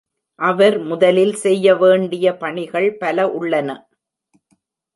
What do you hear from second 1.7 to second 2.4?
வேண்டிய